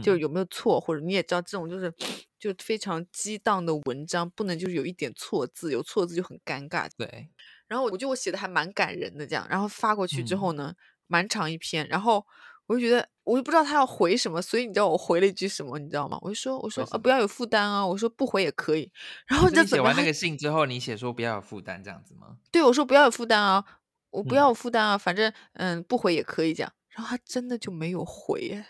[0.03, 1.93] 就是有没有错，或者你也知道这种就是
[2.39, 6.89] 就非常激荡的文章，不能就是有一点错字，有错字就很尴尬。
[6.97, 7.29] 对，
[7.67, 10.75] 然后我觉得我写的还蛮感人的，这样，然后发过去之嗯后呢，
[11.07, 12.25] 蛮长一篇，然后
[12.67, 16.19] 我就觉得我就不知道他要回什么，所以你知道我回了一句什么，你知道吗？
[16.21, 18.91] 我就说我说回什么呃不要有负担啊，我说不回也可以，
[19.27, 22.37] 然后你写完那个信之后，你写说不要有负担这样子吗？
[22.51, 23.65] 对我说不要有负担啊，
[24.11, 28.67] 我不嗯要有负担啊，反正嗯不回也可以这样，然后他真的就没有回耶。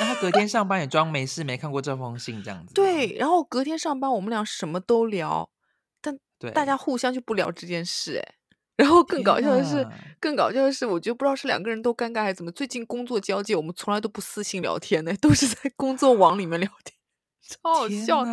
[0.00, 2.74] 那他隔天上班也装没事，没看过这封信这样子。
[2.74, 5.50] 对，然后隔天上班我们俩什么都聊，
[6.00, 6.16] 但，
[6.52, 8.34] 大家互相就不聊这件事哎。
[8.78, 9.84] 然后更搞笑的是，
[10.20, 16.94] 更搞笑的是，我觉得不知道是两个人都尴尬还是怎么，最近工作交接我们从来都不私信聊天呢，都是在 工作网里面聊天，
[17.42, 18.24] 超好笑。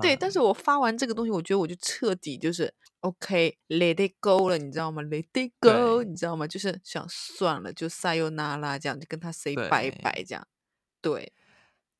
[0.00, 6.46] 对，但是我发完这个东西，我觉得我就彻底就是 OK，let、it go 了，你知道吗？let it go，你知道吗？
[6.46, 10.46] 就是想算了，就 sayonara 这样，就跟他 say 拜对拜这样。
[11.00, 11.32] 对，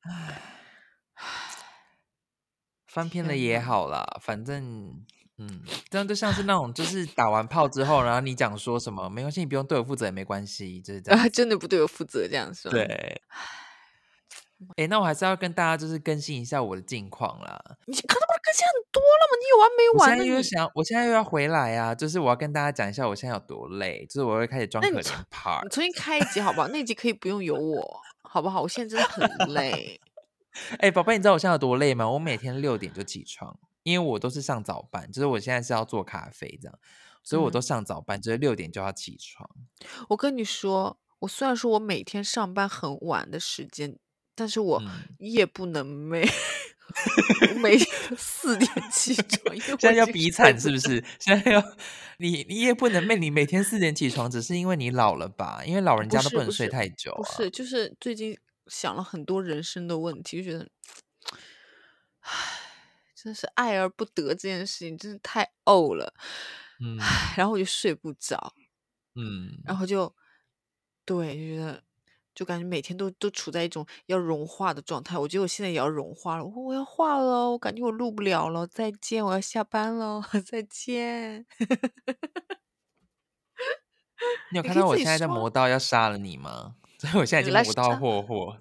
[2.87, 5.03] 翻篇了也好啦，反正
[5.37, 12.73] 嗯，这样就像是那种就是打完炮之后，然后你讲说什么没关系，你不用对我负责也没关系，就是这样啊，真的不对我负责这样是吗？
[12.73, 13.21] 对。
[14.77, 17.59] 哎，那我还是要跟大家就是更新一下我的近况啦。
[17.87, 19.33] 你可能不是更新很多了吗？
[19.41, 20.23] 你有完没完呢？
[20.23, 21.95] 你现在又想，我现在又要回来啊！
[21.95, 25.69] 就是我要跟大家讲一下我现在有多累，就是我会开始装可怜那你重 part 你。
[25.69, 26.67] 重新开一集好不好？
[26.67, 27.99] 那集可以不用有我，
[28.33, 28.61] 好不好？
[28.61, 29.99] 我现在真的很累。
[30.79, 32.09] 哎，宝贝，你知道我现在有多累吗？
[32.09, 36.79] 我每天六点就起床，因为我都是上早班，就是我现在是要做咖啡这样，
[37.21, 39.49] 所以我都嗯上早班，就是六点就要起床。
[40.07, 43.99] 我跟你说，我虽然说我每天上班很晚的时间，
[44.33, 46.25] 但是我嗯夜不能寐，
[46.80, 46.80] 我
[47.59, 51.03] 每天四点起床，现在要我已经睡比惨是不是？
[51.19, 51.63] 现在要
[52.17, 55.63] 你你也不能被你每天四点起床，只是因为你老了吧？
[55.65, 57.17] 因为老人家都不能睡太久啊。
[57.17, 60.69] 不是，就是最近想了很多人生的问题，就觉得，
[62.21, 62.31] 唉，
[63.15, 66.13] 真的是爱而不得这件事情真是太怄了，
[66.79, 66.97] 嗯，
[67.35, 68.53] 然后我就睡不着，
[69.15, 70.15] 嗯，然后就
[71.05, 71.83] 对，就觉得
[72.33, 75.17] 就感觉每天都都处在一种要融化的状态。
[75.17, 81.45] 我觉得我现在也要融化了，我我要化了，我感觉我录不了了，再见，我要下班了， 再见。
[84.51, 86.75] 你有看到我现在在磨刀要杀了你吗？
[86.99, 88.57] 所以我现在已经磨刀霍霍，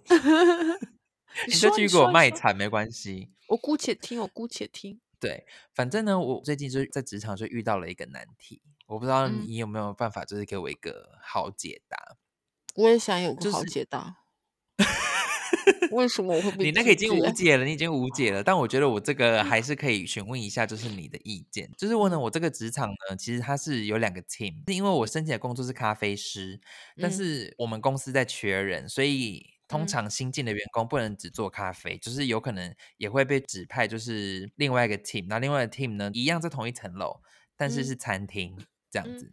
[1.46, 3.30] 你说句给我卖惨没关系。
[3.48, 5.00] 我姑且听，我姑且听。
[5.20, 12.16] 对，反正呢，我最近就在职场就遇到了一个难题，我不知道嗯你有没有办法，就是给我一个好解答。
[12.80, 14.16] 我也想有个好就是解答。
[15.90, 18.42] 为什么我会被你那个已经无解了，你已经无解了。
[18.42, 21.68] 但我觉得我这个还是可以询问一下，就是你的意见。
[21.76, 26.60] 就是问呢，嗯我这个职场呢，其实它是有两个 team，是因为我申请的工作是咖啡师，
[27.00, 35.26] 但嗯是我们公司在缺人，所以通嗯常新进的员工不能只做咖啡，就是有可能也会被指派就是另外一个 team。
[35.28, 37.20] 那另外的 team 呢，一样在同一层楼，
[37.56, 38.56] 但是嗯是餐厅
[38.90, 39.32] 这样嗯子。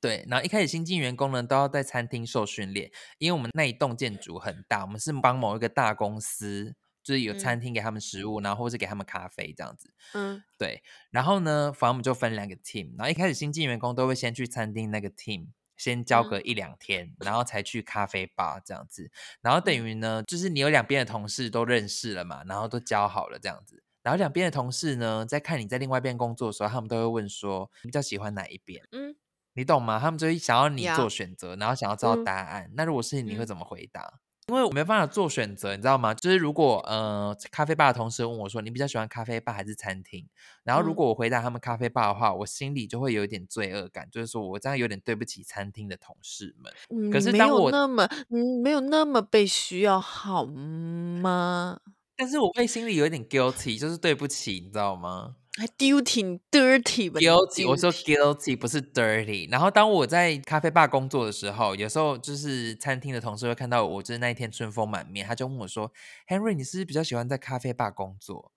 [0.00, 9.92] 对，然后一开始新进员工呢都要在餐厅受训练，因为我们那一栋建筑很大，我们是帮某一个大公司，就是有嗯餐厅给他们食物，然后或是给他们咖啡这样子。
[10.14, 15.48] 嗯对，然后呢，反正我们就分两个 team，然后一开始新进员工都会先去餐厅那个 team。
[15.76, 19.10] 先教个嗯一两天，然后才去咖啡吧这样子，
[19.40, 28.86] 然后等嗯于呢，就是你有两边的同事都认识了嘛，然后都教好了这样子，然后两边的同事呢，在看你在另外一边工作的时候，他们都会问说，你比较喜欢哪一边？
[28.92, 29.16] 嗯
[29.60, 29.98] 你懂吗？
[30.00, 32.70] 他们就会想要你做选择，然后想要知道嗯答案。
[32.74, 34.10] 那如果是你，你会嗯怎么回答？
[34.48, 36.14] 因为我没办法做选择，你知道吗？
[36.14, 40.26] 就是如果呃咖啡吧的同事问我说你比较喜欢咖啡吧还是餐厅，
[40.64, 47.12] 然后如嗯果我回答他们咖啡吧的话，我心里就会有一点罪恶感，就是说我这样有点对不起餐厅的同事们。
[47.12, 51.78] 可是当我那么嗯没有那么被需要好吗？
[52.16, 55.36] 但是我会心里有一点 guilty，就是对不起，你知道吗？
[55.58, 59.50] 还 duty 你 dirty 吧 guilty，我说 guilty 不是 dirty。
[59.50, 65.92] 然后当我在咖啡吧工作的时候，有时候就是餐厅的同事会看到我，就是那一天春风满面，他就问我说
[66.28, 68.52] ：“Henry，你是不是比较喜欢在咖啡吧工作？”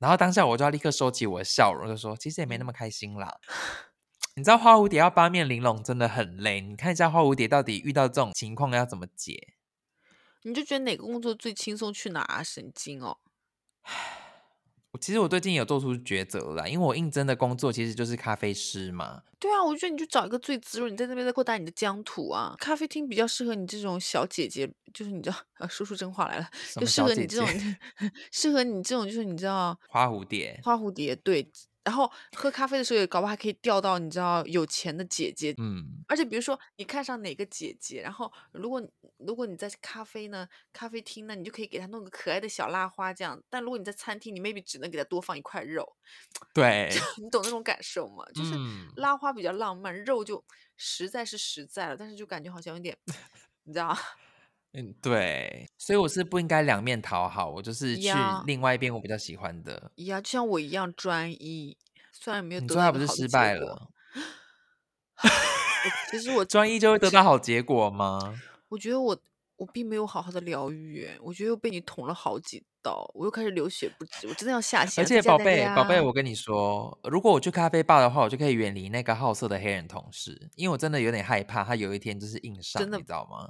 [0.00, 3.36] 然后当下我就要立刻收起我的笑容，就说：“其实也没那么开心啦。”
[4.34, 9.54] 你知道花蝴蝶要八面玲珑真的很累，你看一下花蝴蝶到底遇到这种情况要怎么解？
[10.44, 12.42] 你就觉得哪个工作最轻松去哪啊？
[12.42, 13.18] 神经哦！
[14.98, 19.22] 我其实我最近有做出抉择了啦，因为我应征的工作其实就是咖啡师嘛。
[19.38, 22.56] 对啊，我觉得你就找一个最滋润，你在那边再扩大你的疆土啊。
[22.58, 27.48] 咖啡厅比较适合你这种小姐姐，就是你知道，呃，说出真话来了，就 适合你这种，
[28.32, 31.48] 适合你这种，就是你知道花蝴蝶，花蝴蝶对。
[31.88, 43.42] 然后喝咖啡的时候也搞不好还可以钓到你知道有钱的姐姐，嗯，而且比如说你看上哪个姐姐，然后如果如果你在咖啡呢咖啡厅呢，你就可以给她弄个可爱的小拉花这样。
[43.48, 45.96] 但如果你在餐厅，你 maybe 只能给她多放一块肉，
[46.52, 48.22] 对， 你懂那种感受吗？
[48.34, 50.44] 就是嗯拉花比较浪漫，肉就
[50.76, 52.94] 实在是实在了，但是就感觉好像有点，
[53.64, 53.98] 你知道吗？
[54.72, 59.90] 嗯，对，所以我是不应该两面讨好，我就是去呀另外一边我比较喜欢的。
[59.96, 61.76] 呀，就像我一样专一，
[62.12, 63.90] 虽然没有你得最后不是失到一个好的结果。
[63.90, 63.90] 败了，
[65.24, 68.34] 我其实我专一就会得到好结果吗？
[68.68, 69.18] 我觉得我
[69.56, 75.08] 我并没有好好的疗愈耶，我觉得又被你捅了好几刀，我又开始流血不止，我真的要下线而了。
[75.08, 83.48] 再见大且宝贝，宝贝，家我跟你说，如果我去咖啡吧的话，我就可以远离那个好色的黑人同事，因为我真的有点害怕他有一天就是硬上，真的你知道吗？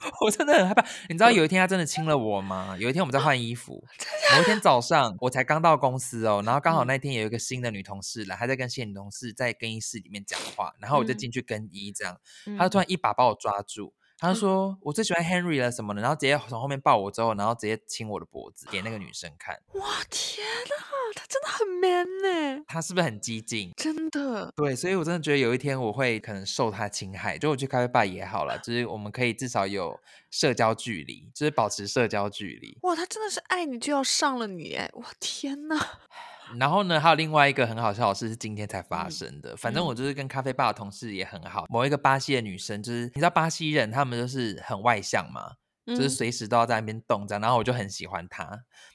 [0.24, 0.84] 我真的很害怕。
[1.08, 2.76] 你知道有一天他真的亲了我吗？
[2.78, 3.82] 有一天我们在换衣服，
[4.34, 12.16] 某一天早上我才刚到公司哦，然后刚好嗯那天有一个新的女同事来，她在跟新女同事在更衣室里面讲话，然后我就嗯进去更衣，这样，
[12.58, 13.94] 她就嗯突然一把把我抓住。
[14.18, 19.54] 他就说：“我最喜欢 Henry 了什么的。”然后直接从后面抱我之后，然后直接亲我的脖子给那个女生看。
[19.74, 23.72] 哇天呐，他真的很 man 呢，他是不是很激进？
[23.76, 24.52] 真的。
[24.56, 29.98] 对，所以我真的觉得有一天我会可能受他侵害，就我去咖啡吧也好了，就是我们可以至少有
[30.30, 32.76] 社交距离，就是保持社交距离。
[32.82, 34.90] 哇，他真的是爱你就要上了你哎！
[34.94, 35.76] 哇天呐，
[36.56, 39.56] 然后呢，还有另外一个很好笑的事是今天才发嗯生的。
[39.56, 45.52] 反正嗯我就是跟咖啡吧的同事也很好，某一个巴西的女生，就是你知道巴西人他们就是很外向嘛，
[45.86, 47.42] 就是嗯随时都要在那边动这样。
[47.42, 48.48] 然后我就很喜欢她。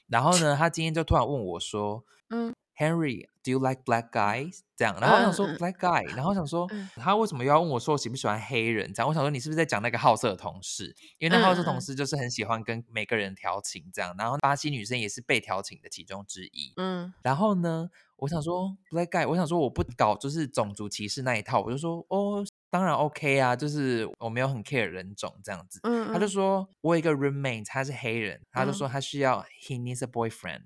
[0.08, 8.92] 然后呢，她今天就突然问我说嗯：“Henry，do you like black guys？” 这样，然后我想说 black guy，然后我想说嗯他为什么又要问我说我喜不喜欢黑人？
[8.92, 10.94] 这样，我想说你是不是在讲那个好色的同事？
[11.18, 16.72] 因为那好色同事就是很喜欢跟每个人调情这样，然后巴西女生也是被调情的其中之一。
[16.76, 25.78] 嗯然后呢，我想说 black guy，我想说我不搞就是种族歧视那一套，我就说哦，当然 OK 啊，就是我没有很 care 人种这样子。
[25.84, 30.64] 嗯，他就嗯说我有一个 roommate，他是黑人，他就嗯说他需要 he needs a boyfriend。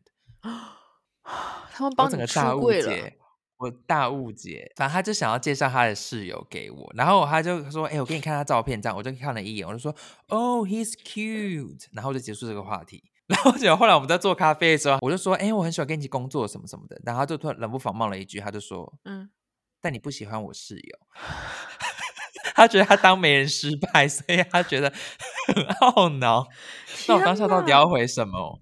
[1.29, 3.17] 我他们帮你整个大误解，
[3.59, 4.73] 我大误解。
[4.77, 9.95] 反正他就想要介绍他的室友给我，然后他就说：“哎、我给你看他照片。”这样我就看了一眼，我就说
[10.29, 13.05] ：“Oh, he's cute。”然后就结束这个话题。
[13.29, 19.29] 然后结果后来我们在做咖啡的时候，我就说：“哎、我很喜欢跟你一起工作什么什么的。”然后他就突然冷不防冒了一句，他就说嗯
[19.83, 20.99] ，：“但你不喜欢我室友。”
[22.55, 24.93] 他觉得他当媒人失败，所以他觉得
[25.47, 26.49] 很懊恼。
[27.07, 28.61] 那我天当下到底要回什么？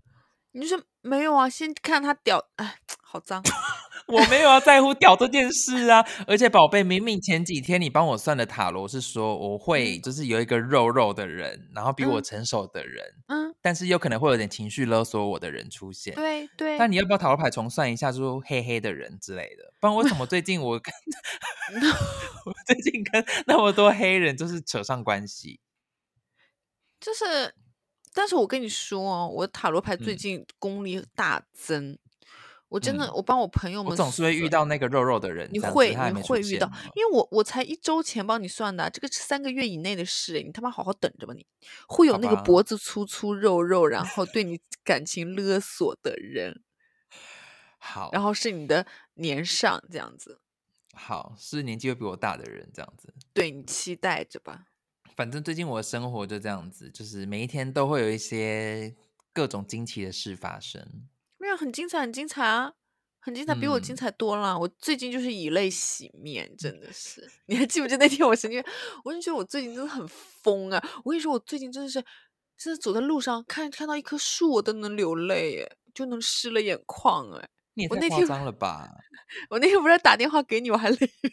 [0.53, 3.43] 你就说没有啊，先看他屌，哎，好脏。
[4.09, 16.15] 我没有要在乎屌这件事啊，而且宝贝，明明前几天你帮我算的塔罗是说我会就是有一个肉肉的人，然后比我嗯成熟的人，嗯，但是有可能会有点情绪勒索我的人出现。
[16.15, 19.73] 对对，那你要不要塔罗牌重算一下，说黑黑的人之类的？
[19.81, 20.93] 不然为什么最近我跟
[22.47, 25.59] 我最近跟那么多黑人就是扯上关系？
[27.01, 27.53] 就是，
[28.17, 31.99] 但是我跟你说哦，我塔罗牌最嗯近功力大增。
[32.69, 41.47] 我真的，嗯我帮我朋友们我总是会遇到那个肉肉的人，你这样子会你他还没出会遇到因为我我才一周前帮你算的啊、这个是三个月以内的事，你他妈好好等着吧你！
[41.87, 46.63] 会有好那个脖子粗粗肉肉，然后对你 感情勒索的人，
[47.79, 50.41] 好，然后是你的年上这样子，
[50.93, 53.15] 好是年纪会比我大的人这样子。
[53.33, 54.65] 对你期待着吧。
[55.17, 58.95] 反正最近我的生活就这样子，就是每一天都会有一些
[59.33, 61.09] 各种惊奇的事发生。
[61.39, 62.73] 没有很精彩，很精彩啊，
[63.19, 64.59] 很精彩，比我精嗯彩多了。
[64.59, 67.27] 我最近就是以泪洗面，真的是。
[67.47, 68.73] 你还记不记得那天我神经病？
[69.05, 70.83] 我就觉得我最近真的很疯啊！
[71.03, 72.05] 我跟你说，我最近真的是，
[72.59, 77.49] 真的走在路上看看到一棵树，我都能流泪耶，就能湿了眼眶哎。
[77.75, 78.91] 你也太夸我那天 张了吧！
[79.51, 81.33] 我那天不是打电话给你，我还 泪流。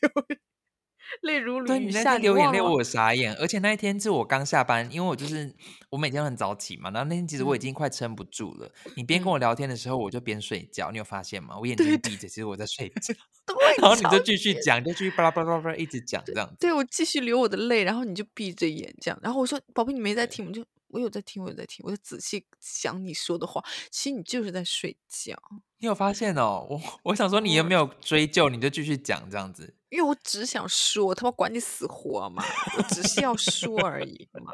[1.21, 3.33] 泪如对你那雨下，天流眼泪，我傻眼。
[3.35, 5.53] 而且那一天是我刚下班，因为我就是
[5.89, 6.89] 我每天都很早起嘛。
[6.91, 8.71] 然后那天其实我已嗯经快撑不住了。
[8.95, 10.91] 你边跟嗯我聊天的时候，我就边睡觉。
[10.91, 11.57] 你有发现吗？
[11.59, 13.13] 我眼睛闭着，其实我在睡觉。
[13.45, 16.55] 对，然后你就继续讲，就继续巴拉巴拉巴拉一直讲这样子。
[16.59, 20.63] 对我继续流我的泪，然后你就闭着眼这样，然后我说：“宝贝，你没在听？”我就
[20.93, 23.63] 我有在听，我有在听，我就仔细想你说的话。
[23.89, 25.35] 其实你就是在睡觉，
[25.79, 26.67] 你有发现哦？
[26.69, 26.79] 我
[27.11, 29.75] 我想说你有没有追究，你就继续讲这样子。
[29.89, 32.43] 因为我只想说，我他妈管你死活嘛，
[32.77, 34.53] 我只是要说而已嘛。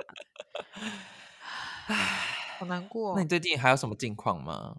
[1.88, 3.28] 唉，好难过那你。
[3.28, 4.78] 最近还有什么近况吗？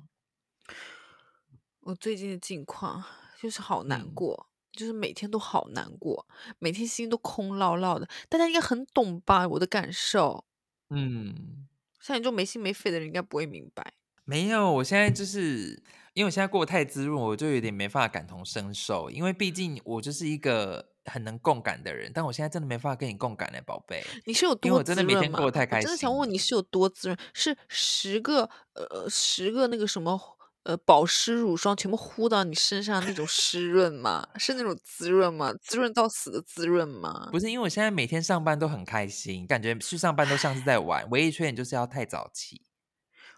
[1.80, 3.04] 我最近的近况
[3.40, 6.26] 就是好难嗯过，就是每天都好难过，
[6.58, 8.08] 每天心都空落落的。
[8.28, 10.44] 大家应该很懂吧我的感受？
[10.90, 11.66] 嗯，
[12.00, 13.94] 像你这种没心没肺的人，应该不会明白。
[14.24, 15.82] 没有，我现在就是
[16.14, 19.10] 因为我现在过得太滋润，我就有点没办法感同身受。
[19.10, 24.04] 因为毕竟我就是一个很能共感的人，但我现在真的没办法跟你共感嘞，宝贝。
[24.26, 24.82] 你是有多滋润我？
[24.84, 27.18] 真的每天过得太我开真的想问你是有多滋润？
[27.34, 30.16] 是十个呃十个那个什么
[30.64, 34.28] 呃保湿乳霜全部呼到你身上那种湿润吗？
[34.36, 35.52] 是那种滋润吗？
[35.60, 37.28] 滋润到死的滋润吗？
[37.32, 41.08] 不是因为我现在每天上班都很开心，感觉去上班都像是在玩。
[41.10, 42.62] 唯一缺点就是要太早起。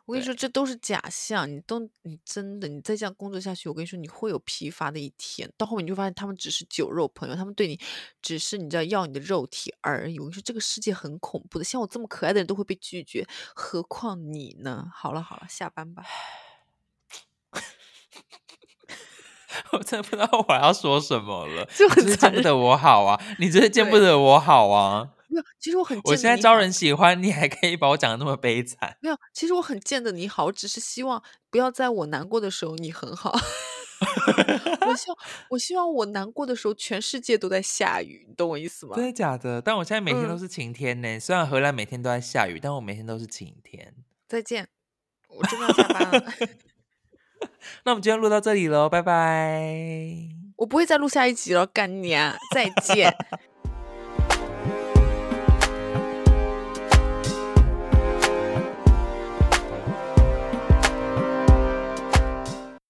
[0.04, 1.48] 我跟你说，这都是假象。
[1.48, 5.48] 你都你真的你再这样工作下去，我跟你说，你会有疲乏的一天。
[5.56, 7.78] 到后面你就发现他们只是酒肉朋友，他们对你
[8.20, 10.18] 只是你知道要你的肉体而已。
[10.18, 14.90] 我跟你说，这个世界很恐怖的，像我这么可爱的人都会被拒绝，何况你呢？
[14.92, 16.02] 好了好了，下班吧。
[19.72, 21.64] 我真的不知道我要说什么了。
[21.76, 25.08] 就很见不得我好啊，你真的见不得我好啊。
[25.28, 28.96] 没有，其实我很我现在招人喜欢，你还可以把我讲的那么悲惨。
[29.00, 33.32] 没有，其实我很见得你好，我只是希望不要在我难过的时候你很好。
[34.86, 35.18] 我希望
[35.50, 38.96] 我希望我难过的时候，全世界都在下雨，你懂我意思吗？
[38.96, 39.62] 真的假的？
[39.62, 41.20] 但我现在每天都嗯是晴天呢。
[41.20, 43.94] 虽然荷兰每天都在下雨，但我每天都是晴天。
[44.28, 44.68] 再见，
[45.28, 46.32] 我真的要下班了，
[47.84, 49.74] 那我们今天录到这里喽，拜拜。
[50.56, 52.36] 我不会再录下一集了，干你啊！
[52.54, 53.14] 再见。